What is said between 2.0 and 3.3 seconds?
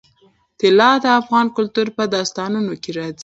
داستانونو کې راځي.